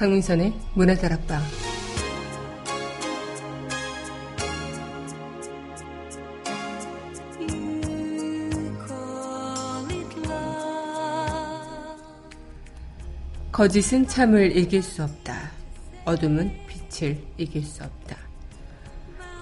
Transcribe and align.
강민선의 0.00 0.54
문화다락방 0.72 1.42
거짓은 13.52 14.06
참을 14.06 14.56
이길 14.56 14.82
수 14.82 15.02
없다. 15.02 15.50
어둠은 16.06 16.50
빛을 16.66 17.18
이길 17.36 17.62
수 17.62 17.84
없다. 17.84 18.16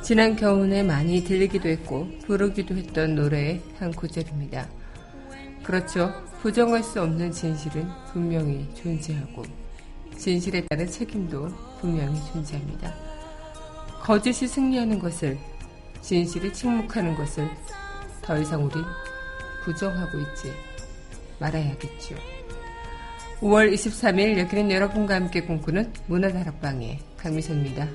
지난 0.03 0.35
겨울에 0.35 0.83
많이 0.83 1.23
들리기도 1.23 1.69
했고 1.69 2.09
부르기도 2.27 2.75
했던 2.75 3.15
노래의 3.15 3.63
한 3.79 3.93
구절입니다. 3.93 4.69
그렇죠. 5.63 6.13
부정할 6.43 6.83
수 6.83 7.01
없는 7.01 7.31
진실은 7.31 7.89
분명히 8.13 8.69
존재하고 8.75 9.68
진실에 10.19 10.67
따른 10.69 10.87
책임도 10.87 11.49
분명히 11.81 12.21
존재합니다. 12.33 12.93
거짓이 14.03 14.49
승리하는 14.49 14.99
것을 14.99 15.39
진실이 16.01 16.53
침묵하는 16.53 17.15
것을 17.15 17.49
더 18.21 18.37
이상 18.39 18.65
우린 18.65 18.85
부정하고 19.65 20.19
있지 20.19 20.53
말아야겠죠. 21.39 22.17
5월 23.41 23.73
23일 23.73 24.39
여기는 24.39 24.71
여러분과 24.71 25.15
함께 25.15 25.41
꿈꾸는 25.43 25.93
문화다락방의 26.09 26.99
강미선입니다. 27.17 27.87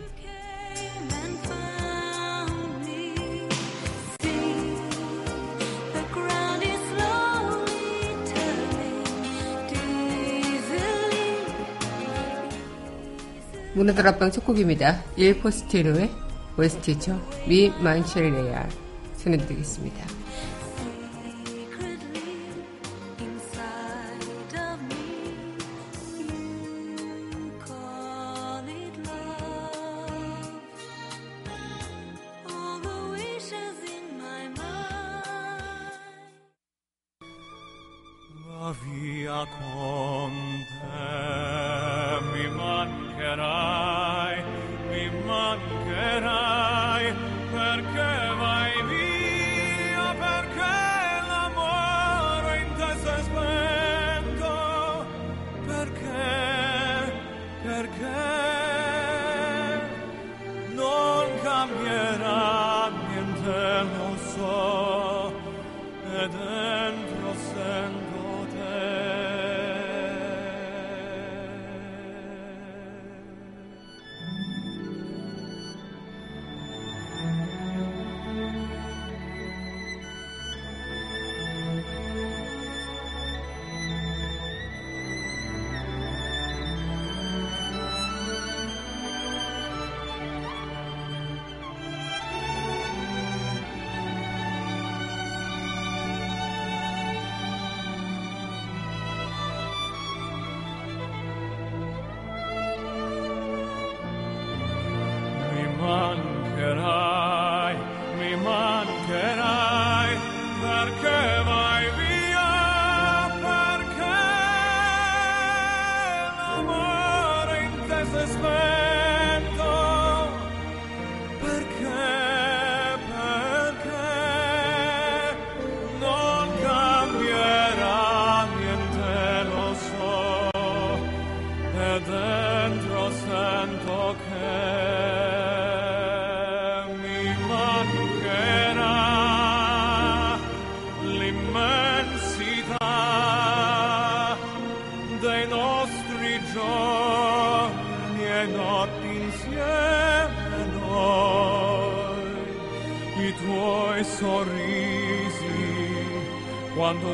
문화다락방 13.73 14.31
첫 14.31 14.45
곡입니다. 14.45 15.03
1포스티로의 15.17 16.09
웨스트죠. 16.57 17.19
미 17.47 17.69
만첼레아 17.81 18.67
전해드리겠습니다. 19.17 20.22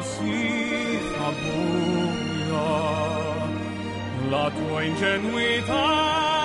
Si 0.01 0.99
fa 1.13 1.29
buio 1.41 2.67
la 4.29 4.51
tua 4.55 4.83
ingenuità 4.83 6.38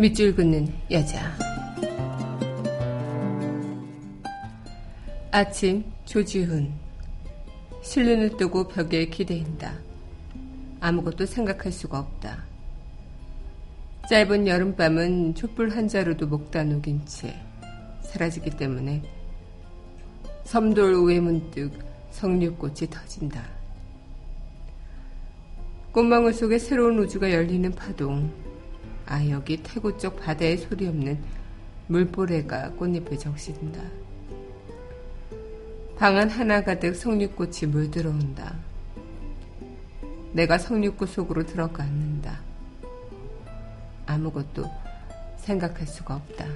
밑줄 0.00 0.34
긋는 0.34 0.66
여자. 0.90 1.30
아침 5.30 5.84
조지훈. 6.06 6.72
실눈을 7.82 8.38
뜨고 8.38 8.66
벽에 8.66 9.04
기대인다. 9.10 9.74
아무것도 10.80 11.26
생각할 11.26 11.70
수가 11.70 11.98
없다. 11.98 12.44
짧은 14.08 14.46
여름밤은 14.46 15.34
촛불 15.34 15.68
한 15.68 15.86
자루도 15.86 16.28
먹다 16.28 16.64
녹인 16.64 17.04
채 17.04 17.38
사라지기 18.00 18.56
때문에 18.56 19.02
섬돌 20.44 20.94
위에 21.04 21.20
문득 21.20 21.72
석류꽃이 22.12 22.88
터진다. 22.88 23.46
꽃망울 25.92 26.32
속에 26.32 26.58
새로운 26.58 26.98
우주가 27.00 27.30
열리는 27.30 27.70
파동. 27.72 28.49
아, 29.10 29.28
여기 29.28 29.60
태국 29.60 29.98
쪽 29.98 30.20
바다에 30.20 30.56
소리 30.56 30.86
없는 30.86 31.20
물보레가 31.88 32.70
꽃잎에 32.74 33.18
적신다. 33.18 33.82
방안 35.96 36.30
하나 36.30 36.62
가득 36.62 36.94
석류꽃이 36.94 37.72
물들어온다. 37.72 38.54
내가 40.32 40.58
성육구 40.58 41.06
속으로 41.06 41.44
들어갔는다. 41.44 42.40
아무것도 44.06 44.64
생각할 45.38 45.88
수가 45.88 46.14
없다. 46.14 46.46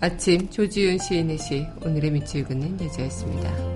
아침 0.00 0.48
조지윤 0.48 0.98
시인의 0.98 1.36
시 1.36 1.66
오늘의 1.82 2.10
밑을 2.12 2.50
읽는 2.50 2.80
여자였습니다. 2.80 3.73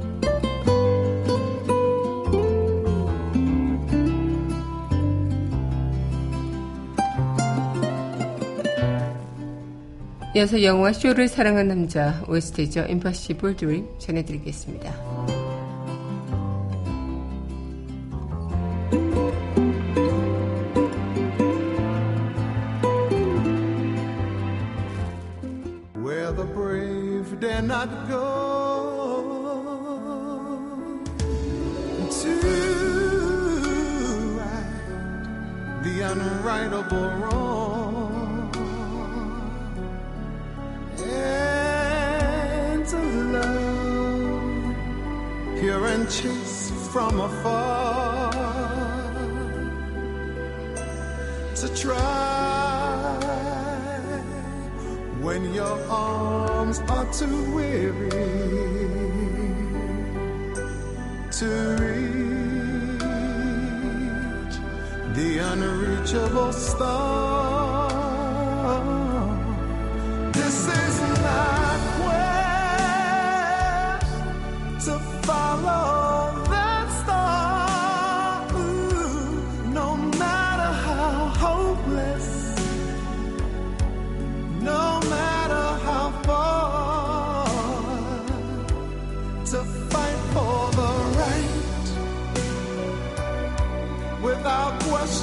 이어서 10.38 10.62
영화 10.62 10.92
쇼를 10.92 11.26
사랑한 11.26 11.66
남자 11.66 12.22
OST죠. 12.28 12.82
Impossible 12.82 13.56
Dream 13.56 13.88
전해드리겠습니다. 13.98 14.92
Where 25.96 26.32
the 26.36 26.46
brave 26.54 27.40
dare 27.40 27.60
not 27.60 27.88
go 28.08 28.78
to 32.12 32.30
right 34.38 35.82
the 35.82 36.00
unrightable 36.02 37.10
wrong. 37.18 37.47
From 46.92 47.20
afar 47.20 48.32
to 51.54 51.68
try 51.76 51.98
when 55.20 55.52
your 55.52 55.78
arms 55.90 56.80
are 56.88 57.12
too 57.12 57.54
weary 57.54 58.08
to 61.30 61.46
reach 61.82 62.08
the 65.14 65.38
unreachable 65.38 66.52
star. 66.54 67.47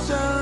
show. 0.07 0.34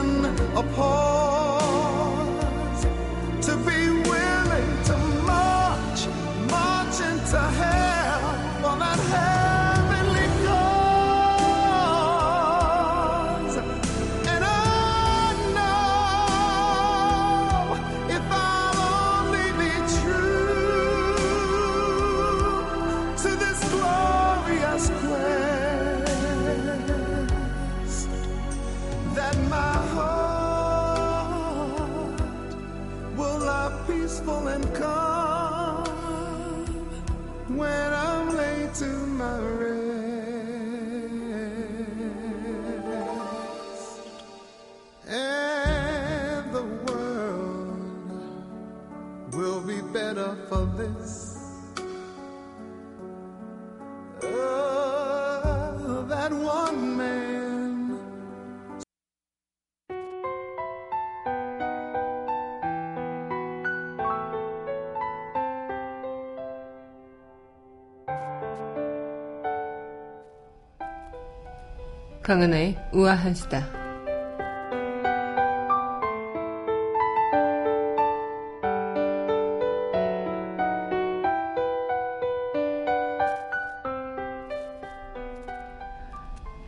강은하의 72.24 72.78
우아한 72.94 73.36
수다. 73.36 73.68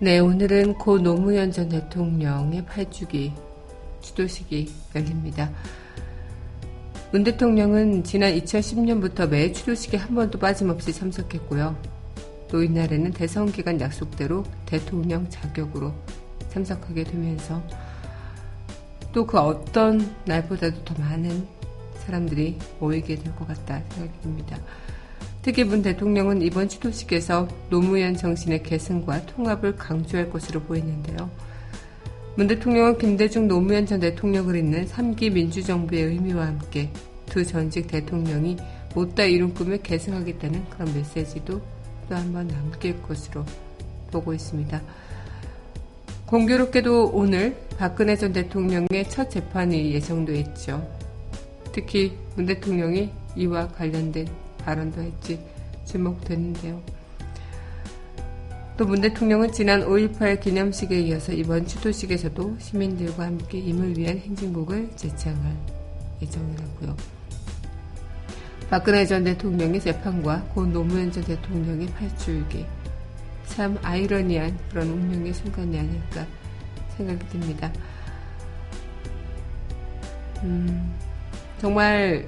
네, 0.01 0.19
오늘은 0.19 0.73
고 0.73 0.99
노무현 0.99 1.53
전 1.53 1.69
대통령의 1.69 2.63
8주기 2.63 3.31
추도식이 4.01 4.69
열립니다. 4.93 5.49
문 7.13 7.23
대통령은 7.23 8.03
지난 8.03 8.33
2010년부터 8.33 9.29
매 9.29 9.53
추도식에 9.53 9.95
한 9.95 10.13
번도 10.13 10.37
빠짐없이 10.37 10.91
참석했고요. 10.91 11.94
또 12.55 12.63
이날에는 12.63 13.11
대선 13.11 13.51
기간 13.51 13.81
약속대로 13.81 14.45
대통령 14.65 15.29
자격으로 15.29 15.93
참석하게 16.47 17.03
되면서 17.03 17.61
또 19.11 19.25
그 19.25 19.37
어떤 19.37 20.15
날보다도 20.23 20.85
더 20.85 20.95
많은 20.97 21.45
사람들이 22.05 22.57
모이게 22.79 23.15
될 23.17 23.35
것 23.35 23.45
같다 23.45 23.81
생각이 23.89 24.21
듭니다. 24.21 24.57
특히 25.41 25.65
문 25.65 25.81
대통령은 25.81 26.41
이번 26.43 26.69
추도식에서 26.69 27.49
노무현 27.69 28.15
정신의 28.15 28.63
계승과 28.63 29.25
통합을 29.25 29.75
강조할 29.75 30.29
것으로 30.29 30.61
보이는데요. 30.61 31.29
문 32.37 32.47
대통령은 32.47 32.97
김대중 32.97 33.49
노무현 33.49 33.85
전 33.85 33.99
대통령을 33.99 34.55
잇는 34.55 34.85
3기 34.85 35.33
민주정부의 35.33 36.03
의미와 36.03 36.47
함께 36.47 36.89
두 37.25 37.45
전직 37.45 37.87
대통령이 37.87 38.55
못다 38.93 39.25
이룬 39.25 39.53
꿈을 39.53 39.79
계승하겠다는 39.83 40.69
그런 40.69 40.93
메시지도 40.93 41.74
또 42.09 42.15
한 42.15 42.31
번 42.33 42.47
남길 42.47 43.01
것으로 43.01 43.45
보고 44.11 44.33
있습니다. 44.33 44.81
공교롭게도 46.25 47.11
오늘 47.13 47.55
박근혜 47.77 48.15
전 48.15 48.33
대통령의 48.33 49.09
첫 49.09 49.29
재판이 49.29 49.93
예정돼 49.93 50.39
있죠. 50.39 50.87
특히 51.71 52.17
문 52.35 52.45
대통령이 52.45 53.11
이와 53.35 53.67
관련된 53.69 54.27
발언도 54.63 55.01
했지 55.01 55.39
주목됐는데요. 55.85 56.81
또 58.77 58.85
문 58.85 59.01
대통령은 59.01 59.51
지난 59.51 59.85
5.18 59.85 60.41
기념식에 60.41 60.99
이어서 61.01 61.31
이번 61.31 61.65
추도식에서도 61.65 62.57
시민들과 62.59 63.25
함께 63.25 63.59
임을 63.59 63.97
위한 63.97 64.17
행진곡을 64.17 64.89
제창할 64.95 65.55
예정이라고요. 66.21 67.14
박근혜 68.69 69.05
전 69.05 69.23
대통령의 69.23 69.79
재판과 69.79 70.41
고 70.53 70.65
노무현 70.65 71.11
전 71.11 71.23
대통령의 71.23 71.87
팔줄기 71.87 72.65
참 73.47 73.77
아이러니한 73.83 74.57
그런 74.69 74.89
운명의 74.89 75.33
순간이 75.33 75.77
아닐까 75.77 76.25
생각이 76.97 77.27
듭니다. 77.29 77.71
음, 80.43 80.93
정말 81.59 82.27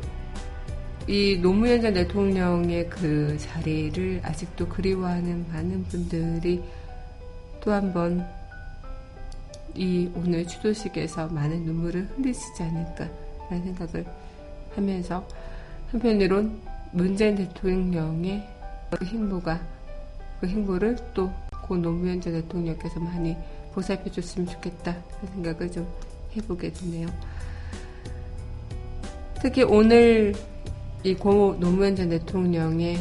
이 1.08 1.40
노무현 1.42 1.82
전 1.82 1.94
대통령의 1.94 2.90
그 2.90 3.38
자리를 3.40 4.22
아직도 4.24 4.68
그리워하는 4.68 5.46
많은 5.52 5.84
분들이 5.86 6.62
또 7.62 7.72
한 7.72 7.92
번 7.94 8.38
이 9.76 10.10
오늘 10.16 10.48
추도식에서 10.48 11.28
많은 11.28 11.64
눈물을 11.64 12.10
흘리시지 12.16 12.64
않을까라는 12.64 13.64
생각을 13.64 14.06
하면서 14.76 15.28
한편으론 15.92 16.60
문재인 16.92 17.36
대통령의 17.36 18.48
그 18.92 19.06
행보가 19.06 19.60
그 20.40 20.48
행보를 20.48 20.98
또 21.14 21.30
고 21.68 21.76
노무현 21.76 22.22
전 22.22 22.34
대통령께서 22.34 23.00
많이 23.00 23.36
보살펴 23.74 24.10
줬으면 24.10 24.48
좋겠다 24.48 24.96
그런 25.20 25.34
생각을 25.34 25.72
좀 25.72 25.88
해보게 26.36 26.72
되네요. 26.72 27.08
특히 29.42 29.64
오늘 29.64 30.34
이 31.04 31.14
고 31.14 31.56
노무현 31.60 31.96
전 31.96 32.10
대통령의 32.10 32.98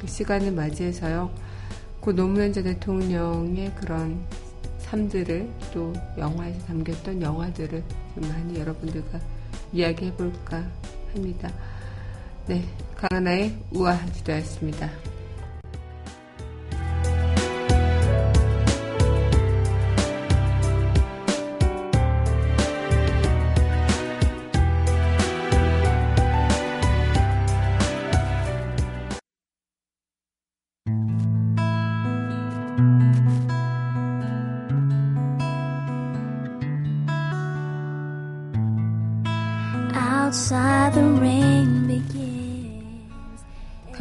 그 0.00 0.06
시간을 0.06 0.52
맞이해서요. 0.52 1.30
고 2.00 2.12
노무현 2.12 2.52
전 2.52 2.64
대통령의 2.64 3.72
그런 3.74 4.18
삶들을 4.78 5.48
또 5.74 5.92
영화에서 6.18 6.66
담겼던 6.66 7.20
영화들을 7.20 7.82
좀 8.14 8.28
많이 8.28 8.58
여러분들과 8.58 9.20
이야기해 9.72 10.14
볼까 10.14 10.64
합니다. 11.12 11.50
네, 12.46 12.64
강하나의 12.96 13.56
우아한 13.72 14.12
주도였습니다. 14.14 15.11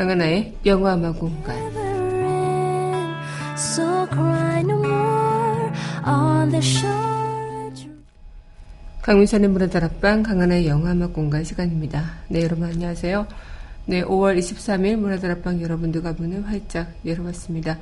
강하나의 0.01 0.57
영화음악 0.65 1.19
공간 1.19 1.55
강민선의 9.03 9.49
문화다 9.49 9.79
락방 9.79 10.23
강하나의 10.23 10.65
영화음악 10.65 11.13
공간 11.13 11.43
시간입니다. 11.43 12.13
네 12.29 12.41
여러분 12.41 12.63
안녕하세요. 12.63 13.27
네 13.85 14.03
5월 14.03 14.39
23일 14.39 14.95
문화다 14.95 15.27
락방 15.27 15.61
여러분들과 15.61 16.13
문을 16.13 16.47
활짝 16.47 16.91
열어봤습니다. 17.05 17.77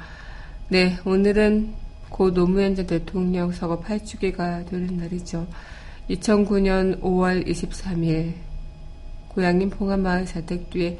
네 0.68 0.98
오늘은 1.06 1.74
고 2.10 2.34
노무현 2.34 2.76
전 2.76 2.86
대통령 2.86 3.54
서거 3.54 3.80
8주기가 3.80 4.70
되는 4.70 4.98
날이죠. 4.98 5.48
2009년 6.10 7.00
5월 7.00 7.48
23일 7.48 8.34
고향인 9.30 9.70
봉화마을 9.70 10.26
자택 10.26 10.70
뒤에 10.70 10.98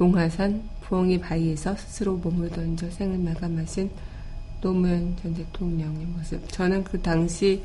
용화산 0.00 0.62
부엉이 0.80 1.20
바위에서 1.20 1.76
스스로 1.76 2.16
몸을 2.16 2.48
던져 2.48 2.90
생을 2.90 3.18
마감하신 3.18 3.90
노무현 4.62 5.16
전 5.22 5.34
대통령의 5.34 6.06
모습. 6.06 6.48
저는 6.50 6.84
그 6.84 7.00
당시 7.00 7.62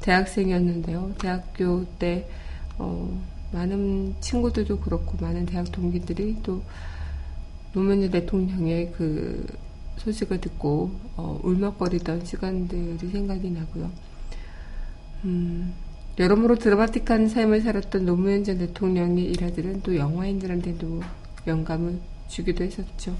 대학생이었는데요. 0.00 1.14
대학교 1.18 1.84
때 1.98 2.28
어, 2.78 3.20
많은 3.52 4.14
친구들도 4.20 4.78
그렇고 4.80 5.16
많은 5.20 5.44
대학 5.46 5.70
동기들이 5.72 6.38
또 6.42 6.62
노무현 7.72 8.00
전 8.00 8.10
대통령의 8.10 8.92
그 8.96 9.46
소식을 9.98 10.40
듣고 10.40 10.92
어, 11.16 11.40
울먹거리던 11.42 12.24
시간들이 12.24 13.08
생각이 13.08 13.50
나고요. 13.50 13.90
음, 15.24 15.72
여러모로 16.18 16.56
드라마틱한 16.56 17.28
삶을 17.28 17.62
살았던 17.62 18.06
노무현 18.06 18.44
전 18.44 18.58
대통령의 18.58 19.24
일화들은 19.24 19.82
또 19.82 19.96
영화인들한테도 19.96 21.02
영감을 21.46 22.00
주기도 22.28 22.64
했었죠. 22.64 23.16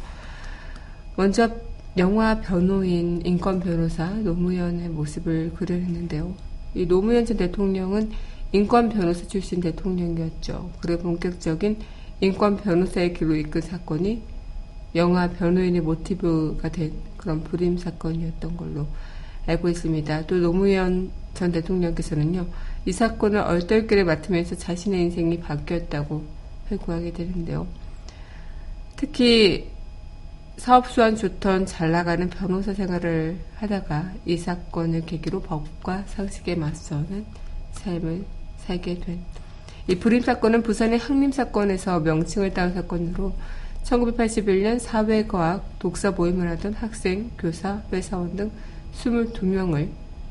먼저 1.17 1.51
영화 1.99 2.41
변호인, 2.41 3.21
인권 3.25 3.61
변호사 3.61 4.09
노무현의 4.09 4.89
모습을 4.89 5.53
그려냈는데요. 5.55 6.35
이 6.75 6.87
노무현 6.87 7.27
전 7.27 7.37
대통령은 7.37 8.11
인권 8.53 8.89
변호사 8.89 9.27
출신 9.27 9.61
대통령이었죠. 9.61 10.71
그의 10.81 10.99
본격적인 10.99 11.79
인권 12.21 12.57
변호사의 12.57 13.15
길로 13.15 13.35
이끈 13.35 13.61
사건이 13.61 14.23
영화 14.95 15.29
변호인의 15.29 15.81
모티브가 15.81 16.71
된 16.71 16.93
그런 17.17 17.43
불임 17.43 17.77
사건이었던 17.77 18.57
걸로 18.57 18.87
알고 19.47 19.69
있습니다. 19.69 20.27
또 20.27 20.37
노무현 20.37 21.11
전 21.35 21.51
대통령께서는요, 21.51 22.47
이 22.85 22.93
사건을 22.93 23.41
얼떨결에 23.41 24.05
맡으면서 24.05 24.55
자신의 24.55 25.03
인생이 25.03 25.41
바뀌었다고 25.41 26.23
회고하게 26.71 27.13
되는데요. 27.13 27.67
특히 29.03 29.69
사업 30.57 30.89
수완 30.89 31.17
좋던 31.17 31.67
잘 31.67 31.91
나가는 31.91 32.31
변호사 32.31 32.73
생활을 32.73 33.37
하다가 33.57 34.13
이 34.25 34.39
사건을 34.39 35.05
계기로 35.07 35.43
법과 35.43 36.05
상식에 36.07 36.55
맞서는 36.55 37.27
삶을 37.73 38.25
살게 38.59 39.01
된 39.01 39.43
이 39.89 39.97
불임 39.97 40.21
사건은 40.21 40.63
부산의 40.63 40.99
항림 40.99 41.33
사건에서 41.33 42.01
명칭을 42.01 42.55
따온 42.55 42.73
사건으로 42.73 43.35
1981년 43.83 44.79
사회과학 44.79 45.81
독서 45.81 46.13
모임을 46.13 46.49
하던 46.51 46.75
학생, 46.75 47.31
교사, 47.37 47.83
회사원 47.93 48.37
등 48.37 48.51
22명을 48.95 49.89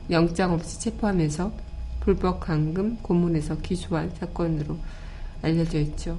영장 0.09 0.53
없이 0.53 0.79
체포하면서 0.79 1.51
불법 1.99 2.39
감금 2.39 2.97
고문에서 3.01 3.57
기소한 3.57 4.09
사건으로 4.17 4.77
알려져 5.41 5.79
있죠. 5.79 6.17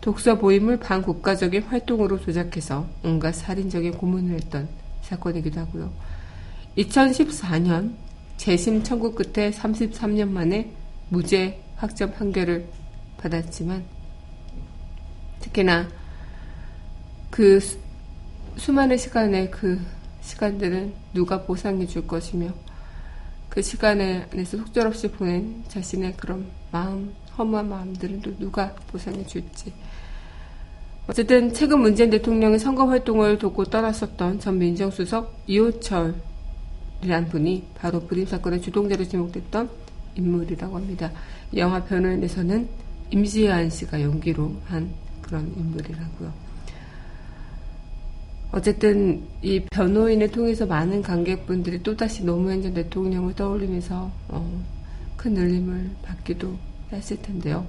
독서 0.00 0.36
모임을 0.36 0.78
반국가적인 0.78 1.62
활동으로 1.64 2.20
조작해서 2.20 2.86
온갖 3.02 3.32
살인적인 3.32 3.92
고문을 3.92 4.34
했던 4.34 4.68
사건이기도 5.02 5.60
하고요. 5.60 5.92
2014년 6.76 7.94
재심 8.36 8.82
청구 8.84 9.14
끝에 9.14 9.50
33년 9.50 10.28
만에 10.30 10.70
무죄 11.08 11.60
확정 11.76 12.12
판결을 12.12 12.66
받았지만 13.18 13.84
특히나 15.40 15.88
그 17.30 17.58
수, 17.58 17.78
수많은 18.56 18.96
시간의 18.96 19.50
그 19.50 19.80
시간들은 20.20 20.92
누가 21.14 21.42
보상해 21.42 21.86
줄 21.86 22.06
것이며 22.06 22.52
그 23.48 23.62
시간에 23.62 24.26
안에서 24.32 24.58
속절없이 24.58 25.10
보낸 25.12 25.64
자신의 25.68 26.16
그런 26.16 26.46
마음, 26.70 27.14
허무한 27.36 27.68
마음들은 27.68 28.20
또 28.20 28.36
누가 28.38 28.74
보상해 28.88 29.24
줄지 29.24 29.72
어쨌든 31.06 31.54
최근 31.54 31.80
문재인 31.80 32.10
대통령의 32.10 32.58
선거 32.58 32.84
활동을 32.84 33.38
돕고 33.38 33.64
떠났었던 33.64 34.40
전 34.40 34.58
민정수석 34.58 35.42
이호철이란 35.46 36.14
분이 37.30 37.68
바로 37.74 38.00
불임 38.00 38.26
사건의 38.26 38.60
주동자로 38.60 39.04
지목됐던 39.04 39.70
인물이라고 40.16 40.76
합니다. 40.76 41.10
영화 41.56 41.82
변호인에서는 41.82 42.68
임지한 43.10 43.70
씨가 43.70 44.02
연기로 44.02 44.54
한 44.66 44.92
그런 45.22 45.50
인물이라고요. 45.56 46.47
어쨌든 48.50 49.22
이 49.42 49.60
변호인을 49.70 50.30
통해서 50.30 50.64
많은 50.64 51.02
관객분들이 51.02 51.82
또다시 51.82 52.24
노무현 52.24 52.62
전 52.62 52.72
대통령을 52.74 53.34
떠올리면서 53.34 54.10
어, 54.28 54.64
큰 55.16 55.36
울림을 55.36 55.90
받기도 56.02 56.56
했을 56.92 57.20
텐데요. 57.20 57.66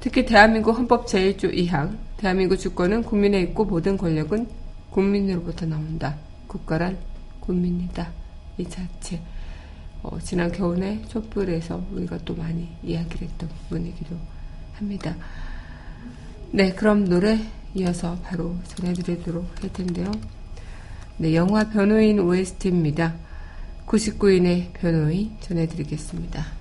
특히 0.00 0.24
대한민국 0.24 0.72
헌법 0.72 1.06
제1조 1.06 1.54
2항 1.54 1.96
대한민국 2.16 2.56
주권은 2.56 3.02
국민에 3.04 3.40
있고 3.42 3.64
모든 3.64 3.96
권력은 3.96 4.48
국민으로부터 4.90 5.66
나온다. 5.66 6.16
국가란 6.48 6.98
국민이다. 7.38 8.10
이 8.58 8.64
자체 8.64 9.20
어, 10.02 10.18
지난 10.18 10.50
겨울에 10.50 11.00
촛불에서 11.08 11.84
우리가 11.92 12.18
또 12.24 12.34
많이 12.34 12.68
이야기를 12.82 13.28
했던 13.28 13.48
부분이기도 13.48 14.16
합니다. 14.72 15.14
네, 16.50 16.72
그럼 16.72 17.08
노래 17.08 17.38
이어서 17.74 18.16
바로 18.24 18.56
전해드리도록 18.68 19.62
할 19.62 19.72
텐데요. 19.72 20.10
네, 21.18 21.34
영화 21.34 21.68
변호인 21.68 22.18
OST입니다. 22.20 23.14
99인의 23.86 24.72
변호인 24.74 25.32
전해드리겠습니다. 25.40 26.59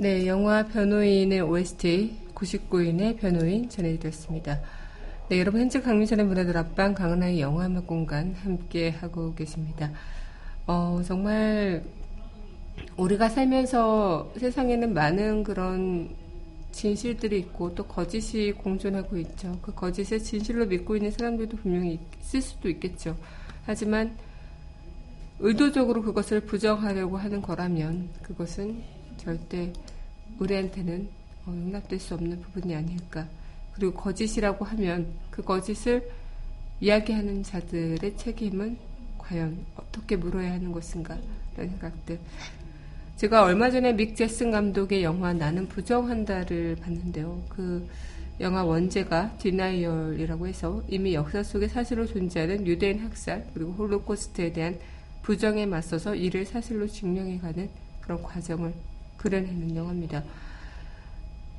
네, 0.00 0.28
영화 0.28 0.64
변호인의 0.64 1.40
OST 1.40 2.18
99인의 2.32 3.18
변호인 3.18 3.68
전해드렸습니다. 3.68 4.60
네, 5.28 5.40
여러분 5.40 5.60
현재 5.60 5.80
강민선의 5.80 6.24
문화들 6.24 6.56
앞방 6.56 6.94
강은하의 6.94 7.40
영화 7.40 7.66
음악 7.66 7.88
공간 7.88 8.32
함께 8.34 8.90
하고 8.90 9.34
계십니다. 9.34 9.90
어, 10.68 11.02
정말 11.04 11.82
우리가 12.96 13.28
살면서 13.28 14.34
세상에는 14.36 14.94
많은 14.94 15.42
그런 15.42 16.10
진실들이 16.70 17.36
있고 17.40 17.74
또 17.74 17.84
거짓이 17.84 18.52
공존하고 18.52 19.16
있죠. 19.16 19.58
그 19.60 19.74
거짓을 19.74 20.20
진실로 20.20 20.66
믿고 20.66 20.94
있는 20.94 21.10
사람들도 21.10 21.56
분명히 21.56 21.98
있을 22.20 22.40
수도 22.40 22.68
있겠죠. 22.68 23.16
하지만 23.66 24.16
의도적으로 25.40 26.02
그것을 26.02 26.42
부정하려고 26.42 27.16
하는 27.16 27.42
거라면 27.42 28.10
그것은 28.22 28.97
절대 29.18 29.72
우리한테는 30.38 31.08
어, 31.46 31.50
용납될 31.50 31.98
수 31.98 32.14
없는 32.14 32.40
부분이 32.40 32.74
아닐까. 32.74 33.26
그리고 33.74 33.94
거짓이라고 33.94 34.64
하면 34.64 35.12
그 35.30 35.42
거짓을 35.42 36.10
이야기하는 36.80 37.42
자들의 37.42 38.16
책임은 38.16 38.78
과연 39.18 39.58
어떻게 39.76 40.16
물어야 40.16 40.52
하는 40.52 40.72
것인가 40.72 41.16
라는 41.56 41.70
생각들. 41.72 42.18
제가 43.16 43.42
얼마 43.42 43.70
전에 43.70 43.92
믹 43.92 44.14
잭슨 44.14 44.52
감독의 44.52 45.02
영화 45.02 45.32
나는 45.32 45.66
부정한다를 45.68 46.76
봤는데요. 46.76 47.42
그 47.48 47.86
영화 48.40 48.64
원제가 48.64 49.36
Denial이라고 49.38 50.46
해서 50.46 50.82
이미 50.88 51.14
역사 51.14 51.42
속에 51.42 51.66
사실로 51.66 52.06
존재하는 52.06 52.64
유대인 52.66 53.00
학살 53.00 53.48
그리고 53.52 53.72
홀로코스트에 53.72 54.52
대한 54.52 54.78
부정에 55.22 55.66
맞서서 55.66 56.14
이를 56.14 56.46
사실로 56.46 56.86
증명해가는 56.86 57.68
그런 58.00 58.22
과정을 58.22 58.72
그려내는 59.18 59.76
영화입니다. 59.76 60.24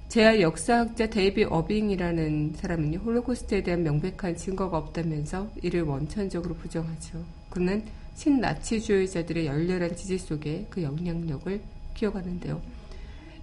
재야 0.08 0.42
역사학자 0.42 1.08
데이빗 1.08 1.44
어빙이라는 1.44 2.54
사람은요, 2.56 2.98
홀로코스트에 3.00 3.62
대한 3.62 3.84
명백한 3.84 4.36
증거가 4.36 4.78
없다면서 4.78 5.52
이를 5.62 5.84
원천적으로 5.84 6.56
부정하죠. 6.56 7.24
그는 7.52 7.84
신나치주의자들의 8.16 9.46
열렬한 9.46 9.96
지지 9.96 10.18
속에 10.18 10.66
그 10.72 10.82
영향력을 10.82 11.62
키워가는데요. 11.94 12.60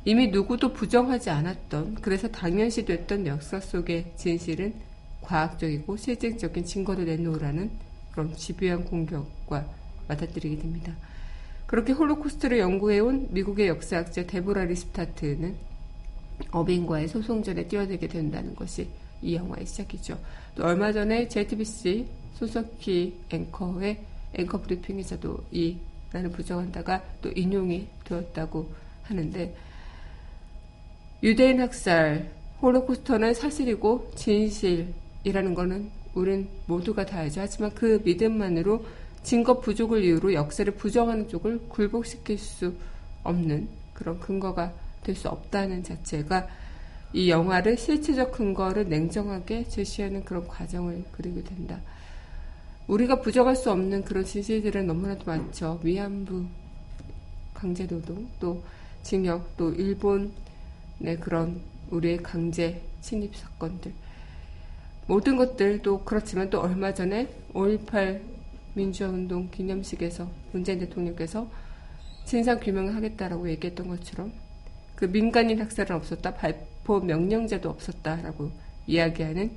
이미 0.05 0.29
누구도 0.29 0.73
부정하지 0.73 1.31
않았던, 1.31 1.97
그래서 2.03 2.29
당연시 2.29 2.85
됐던 2.85 3.27
역사 3.29 3.61
속의 3.61 4.13
진실은 4.17 4.75
과학적이고 5.21 5.97
실증적인 5.97 6.65
증거를 6.65 7.05
내놓으라는 7.05 7.71
그런 8.13 8.35
집요한 8.35 8.85
공격과 8.85 9.69
맞닥뜨리게 10.09 10.59
됩니다. 10.59 10.93
그렇게 11.67 11.93
홀로코스트를 11.93 12.59
연구해온 12.59 13.29
미국의 13.31 13.69
역사학자 13.69 14.27
데보라 14.27 14.65
립스타트는 14.65 15.57
어빙과의 16.51 17.09
소송전에 17.09 17.67
뛰어들게 17.67 18.07
된다는 18.07 18.55
것이 18.55 18.89
이 19.23 19.35
영화의 19.35 19.67
시작이죠. 19.67 20.19
또 20.55 20.65
얼마 20.65 20.93
전에 20.93 21.29
JTBC 21.29 22.07
손석희 22.35 23.17
앵커의 23.31 24.05
앵커 24.35 24.61
브리핑에서도 24.61 25.45
이 25.53 25.79
나는 26.13 26.31
부정한다가 26.31 27.03
또 27.21 27.31
인용이 27.31 27.89
되었다고 28.05 28.71
하는데 29.05 29.55
유대인 31.23 31.61
학살, 31.61 32.31
홀로코스트는 32.63 33.35
사실이고 33.35 34.13
진실이라는 34.15 35.55
것은 35.55 35.91
우린 36.15 36.49
모두가 36.67 37.05
다 37.05 37.19
알죠. 37.19 37.41
하지만 37.41 37.75
그 37.75 38.01
믿음만으로 38.05 38.85
증거 39.27 39.59
부족을 39.59 40.05
이유로 40.05 40.35
역사를 40.35 40.73
부정하는 40.73 41.29
쪽을 41.29 41.69
굴복시킬 41.69 42.39
수 42.39 42.73
없는 43.25 43.69
그런 43.93 44.21
근거가 44.21 44.73
될 45.03 45.17
수 45.17 45.29
없다는 45.29 45.83
자체가 45.83 46.47
이 47.13 47.29
영화를 47.29 47.77
실체적 47.77 48.31
근거를 48.31 48.89
냉정하게 48.89 49.69
제시하는 49.69 50.25
그런 50.25 50.47
과정을 50.47 51.05
그리게 51.11 51.43
된다. 51.43 51.81
우리가 52.87 53.21
부정할 53.21 53.57
수 53.57 53.73
없는 53.73 54.05
그런 54.05 54.25
진실들은 54.25 54.87
너무나도 54.87 55.25
많죠. 55.25 55.81
위안부 55.83 56.45
강제노동, 57.55 58.29
또 58.39 58.63
징역, 59.03 59.57
또 59.57 59.73
일본의 59.73 60.31
그런 61.21 61.61
우리의 61.91 62.19
강제 62.19 62.81
침입 63.01 63.35
사건들. 63.35 63.93
모든 65.09 65.37
것들도 65.37 66.05
그렇지만 66.05 66.49
또 66.49 66.61
얼마 66.61 66.95
전에 66.95 67.29
5.18 67.55 68.36
민주화운동 68.77 69.51
기념식에서 69.51 70.31
문재인 70.53 70.79
대통령께서 70.79 71.51
진상 72.25 72.61
규명을 72.61 72.95
하겠다라고 72.95 73.49
얘기했던 73.51 73.89
것처럼 73.89 74.33
그 74.95 75.05
민간인 75.07 75.61
학살은 75.61 75.97
없었다, 75.97 76.35
발포 76.35 77.01
명령제도 77.01 77.69
없었다라고 77.69 78.51
이야기하는 78.87 79.51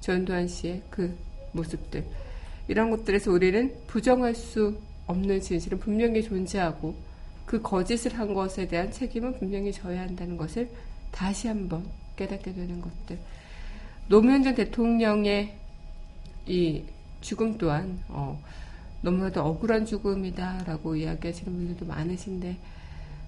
전두환 0.00 0.48
씨의 0.48 0.82
그 0.90 1.16
모습들. 1.52 2.04
이런 2.68 2.90
것들에서 2.90 3.30
우리는 3.30 3.74
부정할 3.86 4.34
수 4.34 4.78
없는 5.06 5.40
진실은 5.40 5.78
분명히 5.78 6.22
존재하고 6.22 6.94
그 7.46 7.60
거짓을 7.60 8.16
한 8.16 8.32
것에 8.32 8.68
대한 8.68 8.92
책임은 8.92 9.38
분명히 9.38 9.72
져야 9.72 10.02
한다는 10.02 10.36
것을 10.36 10.70
다시 11.10 11.48
한번 11.48 11.84
깨닫게 12.16 12.52
되는 12.52 12.80
것들. 12.80 13.18
노무현 14.08 14.42
전 14.42 14.54
대통령의 14.54 15.54
이 16.46 16.82
죽음 17.20 17.58
또한 17.58 17.98
어, 18.08 18.42
너무나도 19.02 19.42
억울한 19.42 19.86
죽음이다라고 19.86 20.96
이야기하시는 20.96 21.52
분들도 21.52 21.86
많으신데 21.86 22.58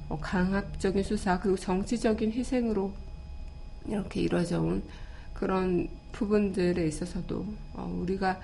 어, 0.09 0.19
강압적인 0.21 1.03
수사 1.03 1.39
그리고 1.41 1.57
정치적인 1.57 2.33
희생으로 2.33 2.93
이렇게 3.87 4.21
이루어져 4.21 4.61
온 4.61 4.83
그런 5.35 5.89
부분들에 6.13 6.87
있어서도 6.87 7.47
어, 7.75 7.99
우리가 8.01 8.41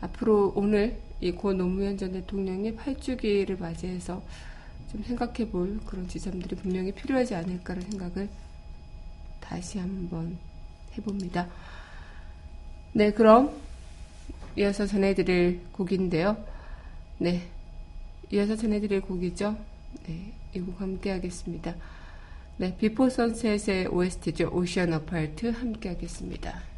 앞으로 0.00 0.52
오늘 0.56 0.98
이고 1.20 1.52
노무현 1.52 1.96
전 1.96 2.12
대통령의 2.12 2.74
8주기를 2.74 3.60
맞이해서 3.60 4.22
좀 4.90 5.02
생각해 5.04 5.48
볼 5.50 5.78
그런 5.86 6.08
지점들이 6.08 6.56
분명히 6.56 6.92
필요하지 6.92 7.34
않을까라는 7.34 7.90
생각을 7.90 8.28
다시 9.40 9.78
한번 9.78 10.36
해봅니다. 10.96 11.48
네, 12.92 13.12
그럼 13.12 13.52
이어서 14.56 14.86
전해드릴 14.86 15.60
곡인데요. 15.72 16.36
네. 17.18 17.48
이어서 18.30 18.56
전해드릴 18.56 19.00
곡이죠. 19.02 19.56
네. 20.06 20.32
이 20.54 20.60
곡 20.60 20.80
함께 20.80 21.10
하겠습니다. 21.10 21.74
네. 22.58 22.76
Before 22.76 23.08
Sunset의 23.08 23.86
OST죠. 23.88 24.50
Ocean 24.52 24.92
Apart 24.92 25.46
함께 25.50 25.88
하겠습니다. 25.90 26.71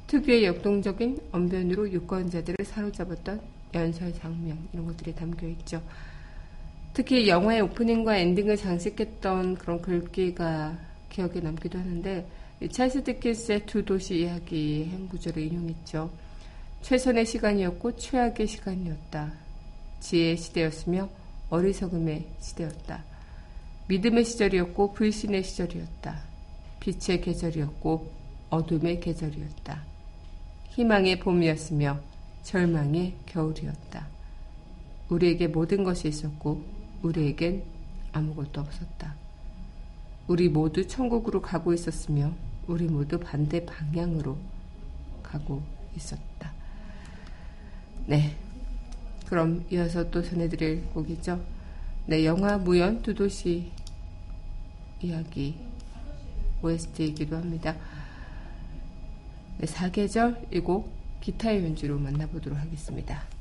특유의 0.05 0.45
역동적인 0.45 1.19
언변으로 1.31 1.91
유권자들을 1.91 2.63
사로잡았던 2.63 3.41
연설 3.73 4.13
장면 4.13 4.59
이런 4.73 4.85
것들이 4.85 5.15
담겨 5.15 5.47
있죠. 5.47 5.81
특히 6.93 7.27
영화의 7.27 7.61
오프닝과 7.61 8.17
엔딩을 8.17 8.57
장식했던 8.57 9.55
그런 9.55 9.81
글귀가 9.81 10.77
기억에 11.09 11.39
남기도 11.39 11.79
하는데 11.79 12.27
찰스 12.69 13.03
디킨스의 13.03 13.65
두 13.65 13.83
도시 13.83 14.21
이야기 14.21 14.85
행구절을 14.85 15.41
인용했죠. 15.43 16.09
최선의 16.81 17.25
시간이었고 17.25 17.95
최악의 17.95 18.47
시간이었다. 18.47 19.31
지혜의 19.99 20.37
시대였으며 20.37 21.09
어리석음의 21.49 22.27
시대였다. 22.39 23.03
믿음의 23.87 24.25
시절이었고 24.25 24.93
불신의 24.93 25.43
시절이었다. 25.43 26.21
빛의 26.79 27.21
계절이었고 27.21 28.11
어둠의 28.49 28.99
계절이었다. 28.99 29.83
희망의 30.69 31.19
봄이었으며 31.19 31.99
절망의 32.43 33.15
겨울이었다. 33.25 34.07
우리에게 35.09 35.47
모든 35.47 35.83
것이 35.83 36.07
있었고 36.07 36.63
우리에겐 37.01 37.63
아무것도 38.11 38.61
없었다. 38.61 39.15
우리 40.27 40.49
모두 40.49 40.87
천국으로 40.87 41.41
가고 41.41 41.73
있었으며 41.73 42.33
우리 42.67 42.85
모두 42.85 43.19
반대 43.19 43.65
방향으로 43.65 44.37
가고 45.21 45.61
있었다. 45.95 46.53
네. 48.05 48.35
그럼 49.27 49.65
이어서 49.71 50.09
또 50.11 50.21
전해드릴 50.21 50.85
곡이죠. 50.93 51.43
네, 52.05 52.25
영화 52.25 52.57
무연 52.57 53.01
두 53.01 53.13
도시 53.15 53.71
이야기 55.01 55.55
OST이기도 56.61 57.35
합니다. 57.37 57.75
네, 59.57 59.65
사계절 59.65 60.47
이 60.51 60.59
곡 60.59 60.91
기타의 61.21 61.63
연주로 61.63 61.97
만나보도록 61.99 62.59
하겠습니다. 62.59 63.32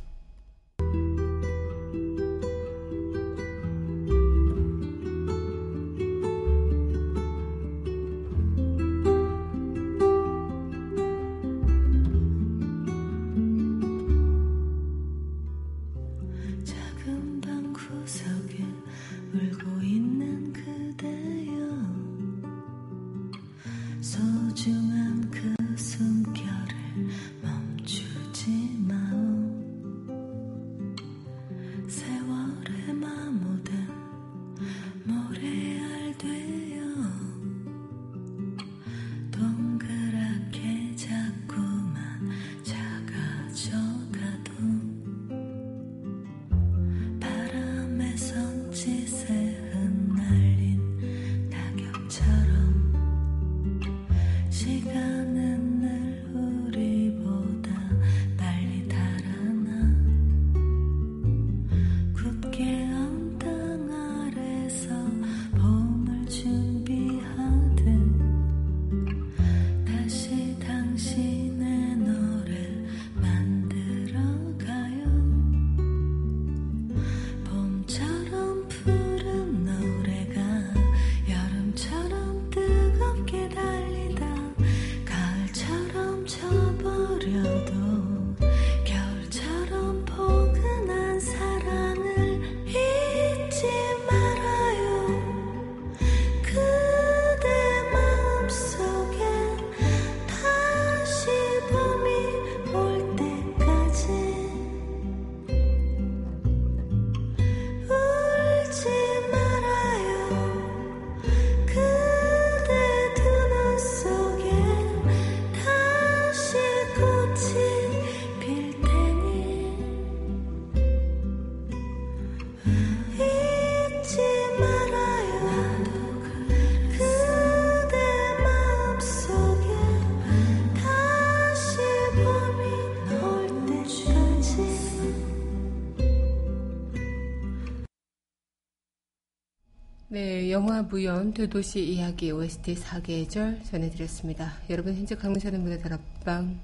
무연 140.89 141.33
대도시 141.33 141.85
이야기 141.85 142.31
OST 142.31 142.75
4계절 142.75 143.65
전해드렸습니다. 143.65 144.55
여러분 144.71 144.95
현재 144.95 145.15
강민선의 145.15 145.61
무대 145.61 145.79
다락방 145.79 146.59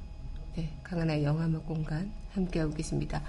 네, 0.56 0.70
강하나의 0.82 1.24
영화음악 1.24 1.66
공간 1.66 2.10
함께하고 2.32 2.74
계십니다. 2.74 3.22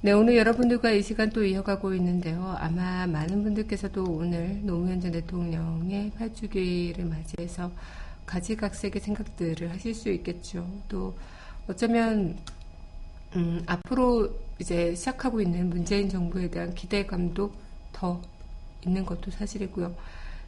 네, 0.00 0.12
오늘 0.12 0.36
여러분들과 0.36 0.90
이 0.90 1.02
시간 1.02 1.30
또 1.30 1.44
이어가고 1.44 1.94
있는데요. 1.94 2.54
아마 2.58 3.06
많은 3.06 3.42
분들께서도 3.42 4.04
오늘 4.04 4.60
노무현 4.64 5.00
전 5.00 5.12
대통령의 5.12 6.12
8주기를 6.18 7.08
맞이해서 7.08 7.70
가지각색의 8.26 9.00
생각들을 9.00 9.70
하실 9.70 9.94
수 9.94 10.10
있겠죠. 10.10 10.66
또 10.88 11.16
어쩌면 11.68 12.38
음, 13.36 13.62
앞으로 13.66 14.30
이제 14.58 14.94
시작하고 14.94 15.40
있는 15.40 15.68
문재인 15.68 16.08
정부에 16.08 16.48
대한 16.48 16.74
기대감도 16.74 17.52
더 17.92 18.20
있는 18.86 19.04
것도 19.04 19.30
사실이고요. 19.30 19.94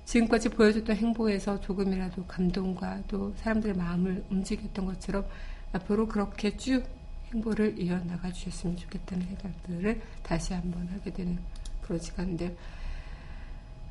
지금까지 0.05 0.51
보여줬던 0.51 0.96
행보에서 0.96 1.61
조금이라도 1.61 2.25
감동과 2.27 3.03
또 3.09 3.35
사람들의 3.38 3.77
마음을 3.77 4.25
움직였던 4.31 4.87
것처럼 4.87 5.27
앞으로 5.72 6.07
그렇게 6.07 6.57
쭉 6.57 6.85
행보를 7.33 7.79
이어나가 7.81 8.31
주셨으면 8.33 8.77
좋겠다는 8.77 9.27
생각들을 9.27 10.01
다시 10.22 10.55
한번 10.55 10.87
하게 10.88 11.12
되는 11.12 11.38
그런 11.83 11.99
시간인데 12.01 12.57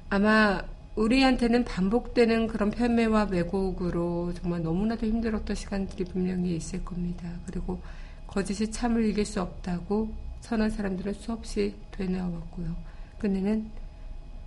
아마 0.10 0.62
우리한테는 0.96 1.66
반복되는 1.66 2.48
그런 2.48 2.72
편매와 2.72 3.26
왜곡으로 3.26 4.34
정말 4.36 4.62
너무나도 4.64 5.06
힘들었던 5.06 5.54
시간들이 5.54 6.06
분명히 6.06 6.56
있을 6.56 6.86
겁니다. 6.86 7.30
그리고 7.46 7.82
거짓이 8.28 8.72
참을 8.72 9.06
이길 9.06 9.26
수 9.26 9.42
없다고 9.42 10.14
선한 10.40 10.70
사람들은 10.70 11.14
수없이 11.14 11.76
되뇌어 11.92 12.30
왔고요. 12.30 12.76
끝내는 13.20 13.70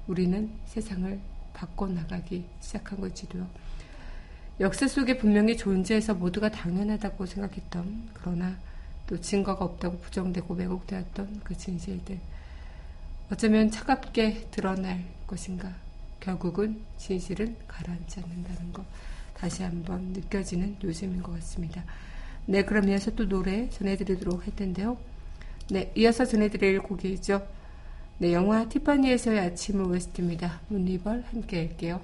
우리는 0.09 0.51
세상을 0.66 1.21
바꿔나가기 1.53 2.44
시작한 2.61 3.01
걸지도요. 3.01 3.47
역사 4.59 4.88
속에 4.88 5.18
분명히 5.18 5.57
존재해서 5.57 6.14
모두가 6.14 6.51
당연하다고 6.51 7.27
생각했던 7.27 8.09
그러나 8.14 8.57
또 9.07 9.21
증거가 9.21 9.64
없다고 9.64 9.99
부정되고 9.99 10.55
왜곡되었던 10.55 11.42
그 11.44 11.57
진실들 11.57 12.18
어쩌면 13.31 13.71
차갑게 13.71 14.49
드러날 14.51 15.05
것인가 15.27 15.73
결국은 16.21 16.81
진실은 16.97 17.57
가라앉지 17.68 18.21
않는다는 18.21 18.73
것 18.73 18.85
다시 19.35 19.62
한번 19.62 20.12
느껴지는 20.12 20.77
요즘인 20.83 21.23
것 21.23 21.33
같습니다. 21.35 21.85
네 22.47 22.64
그럼 22.64 22.88
이어서 22.88 23.14
또 23.14 23.29
노래 23.29 23.68
전해드리도록 23.71 24.47
할 24.47 24.57
텐데요. 24.57 24.99
네 25.71 25.92
이어서 25.94 26.25
전해드릴 26.25 26.81
곡이죠. 26.81 27.58
네 28.21 28.33
영화 28.33 28.69
티파니에서의 28.69 29.39
아침 29.39 29.81
OST입니다. 29.81 30.61
문리벌 30.69 31.23
함께 31.31 31.59
할게요. 31.69 32.01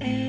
and 0.00 0.19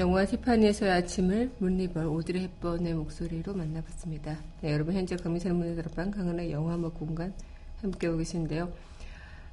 영화 0.00 0.24
티파니에서의 0.24 0.92
아침을 0.92 1.50
문리벌 1.58 2.06
오드리 2.06 2.40
헵번의 2.40 2.94
목소리로 2.94 3.52
만나봤습니다. 3.52 4.38
네, 4.62 4.72
여러분 4.72 4.94
현재 4.94 5.14
금이선 5.14 5.54
문의 5.54 5.76
들어방 5.76 6.10
강한의 6.10 6.50
영화 6.52 6.74
음악 6.74 6.94
공간 6.94 7.34
함께하고 7.82 8.16
계신데요. 8.16 8.72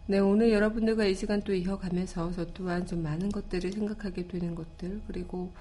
네, 0.06 0.20
오늘 0.20 0.54
여러분들과 0.54 1.04
이 1.04 1.16
시간 1.16 1.42
또 1.42 1.54
이어가면서 1.54 2.32
저 2.32 2.46
또한 2.54 2.88
좀 2.88 3.04
많은 3.04 3.28
것들을 3.28 3.74
생각하게 3.74 4.30
되는 4.30 4.56
것들 4.56 5.02
그리고 5.06 5.52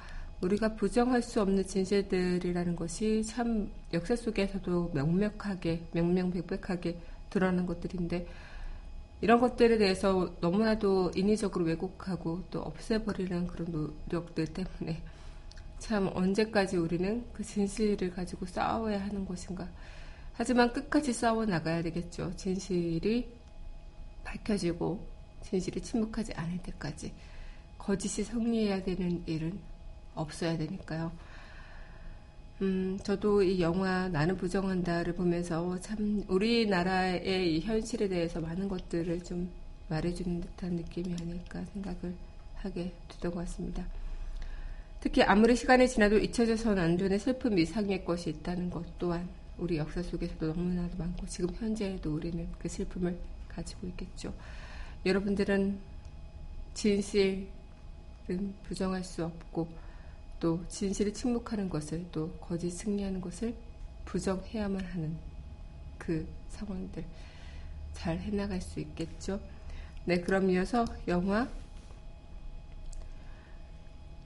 우리가 0.41 0.77
부정할 0.77 1.21
수 1.21 1.41
없는 1.41 1.67
진실들이라는 1.67 2.77
것이 2.77 3.25
참 3.25 3.69
역사 3.93 4.15
속에서도 4.15 4.93
명명하게 4.95 5.89
명명백백하게 5.95 6.97
드러난 7.29 7.67
것들인데 7.67 8.25
이런 9.21 9.41
것들에 9.41 9.79
대해서 9.79 10.35
너무나도 10.41 11.13
인위적으로 11.15 11.65
왜곡하고 11.65 12.45
또 12.51 12.61
없애버리는 12.61 13.47
그런 13.47 13.95
노력들 14.09 14.47
때문에 14.47 15.03
참 15.79 16.11
언제까지 16.15 16.77
우리는 16.77 17.25
그 17.33 17.43
진실을 17.43 18.11
가지고 18.11 18.47
싸워야 18.47 19.01
하는 19.03 19.25
것인가. 19.25 19.69
하지만 20.35 20.73
끝까지 20.73 21.13
싸워 21.13 21.47
나가야 21.47 21.83
되겠죠. 21.83 22.35
진실이 22.37 23.27
밝혀지고 24.25 25.07
진실이 25.43 25.81
침묵하지 25.81 26.35
않을 26.35 26.59
때까지 26.59 27.13
거짓이 27.79 28.25
승리해야 28.25 28.83
되는 28.83 29.23
일은 29.27 29.59
없어야 30.15 30.59
되니까요. 30.59 31.13
음, 32.63 32.99
저도 33.03 33.43
이 33.43 33.61
영화 33.61 34.09
나는 34.09 34.35
부정한다를 34.37 35.15
보면서 35.15 35.79
참 35.81 36.25
우리나라의 36.27 37.55
이 37.55 37.61
현실에 37.61 38.09
대해서 38.09 38.41
많은 38.41 38.67
것들을 38.69 39.23
좀 39.25 39.51
말해주는 39.89 40.41
듯한 40.41 40.73
느낌이 40.73 41.15
아닐까 41.21 41.63
생각을 41.75 42.15
하게 42.55 42.95
되던 43.09 43.33
것 43.33 43.41
같습니다. 43.41 43.85
특히 45.01 45.23
아무리 45.23 45.55
시간이 45.55 45.87
지나도 45.87 46.17
잊혀져서는 46.17 46.83
안 46.83 46.97
되는 46.97 47.19
슬픔 47.19 47.59
이상의 47.59 48.07
것이 48.07 48.31
있다는 48.31 48.71
것 48.71 48.99
또한 48.99 49.29
우리 49.59 49.77
역사 49.77 50.03
속에서도 50.03 50.47
너무나도 50.47 50.97
많고 50.97 51.27
지금 51.27 51.55
현재에도 51.55 52.15
우리는 52.15 52.49
그 52.59 52.69
슬픔을 52.69 53.19
가지고 53.49 53.87
있겠죠. 53.89 54.33
여러분들은 55.05 55.79
진실은 56.73 57.47
부정할 58.65 59.05
수 59.05 59.25
없고 59.25 59.69
또 60.39 60.65
진실이 60.69 61.13
침묵하는 61.13 61.69
것을 61.69 62.07
또 62.13 62.31
거짓 62.41 62.71
승리하는 62.71 63.21
것을 63.21 63.55
부정해야만 64.05 64.85
하는 64.85 65.17
그 65.99 66.27
상황들 66.51 67.05
잘 67.95 68.19
해나갈 68.19 68.61
수 68.61 68.81
있겠죠. 68.81 69.41
네, 70.05 70.21
그럼 70.21 70.51
이어서 70.51 70.85
영화 71.09 71.49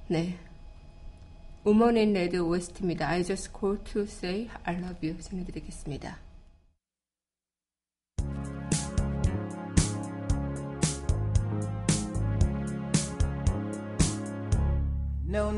네. 0.08 0.36
Woman 1.64 1.96
in 1.96 2.10
Red 2.10 2.36
OST입니다. 2.36 3.08
I 3.08 3.22
just 3.22 3.52
call 3.56 3.78
to 3.84 4.02
say 4.02 4.48
I 4.64 4.74
love 4.76 5.06
you 5.08 5.16
전해드리겠습니다. 5.20 6.18
No 15.28 15.52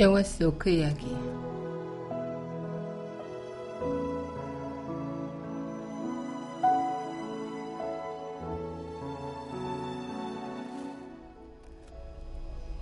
영화 0.00 0.22
속 0.22 0.58
그 0.58 0.70
이야기. 0.70 1.14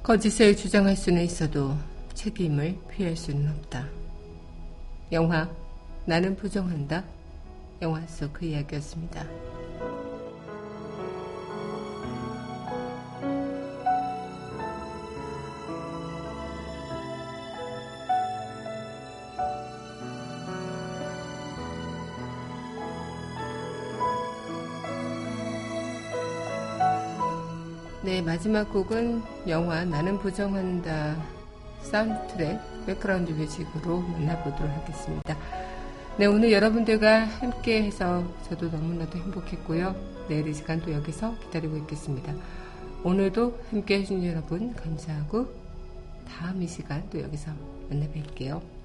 거짓을 0.03 0.57
주장할 0.57 0.95
수는 0.95 1.25
있어도 1.25 1.75
책임을 2.17 2.79
피할 2.91 3.15
수는 3.15 3.49
없다. 3.51 3.87
영화 5.13 5.49
나는 6.07 6.35
부정한다. 6.35 7.05
영화 7.83 8.01
속 8.07 8.33
그 8.33 8.47
이야기였습니다. 8.47 9.25
네, 28.03 28.23
마지막 28.23 28.73
곡은 28.73 29.23
영화 29.49 29.85
나는 29.85 30.19
부정한다 30.19 31.36
사운드트랙 31.87 32.61
백그라운드 32.87 33.33
뮤직으로 33.33 34.01
만나보도록 34.01 34.71
하겠습니다. 34.71 35.37
네, 36.19 36.27
오늘 36.27 36.53
여러분들과 36.53 37.25
함께 37.25 37.83
해서 37.83 38.25
저도 38.49 38.69
너무나도 38.69 39.19
행복했고요. 39.19 39.95
내일 40.29 40.49
이 40.49 40.55
시간 40.55 40.81
또 40.81 40.93
여기서 40.93 41.39
기다리고 41.41 41.77
있겠습니다. 41.79 42.35
오늘도 43.05 43.61
함께 43.71 43.99
해주신 43.99 44.25
여러분 44.25 44.75
감사하고 44.75 45.47
다음 46.29 46.63
이 46.63 46.67
시간 46.67 47.09
또 47.11 47.21
여기서 47.21 47.53
만나 47.89 48.07
뵐게요. 48.07 48.76